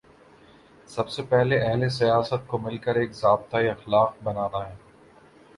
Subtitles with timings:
[0.87, 4.75] سب سے پہلے اہل سیاست کو مل کر ایک ضابطۂ اخلاق بنانا ہے۔